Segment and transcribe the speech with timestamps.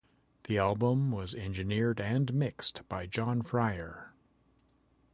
[0.45, 4.13] The album was engineered and mixed by John Fryer.